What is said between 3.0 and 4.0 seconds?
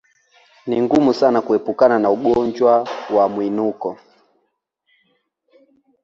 wa mwinuko